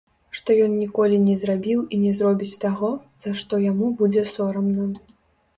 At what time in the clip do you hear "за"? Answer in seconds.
3.27-3.35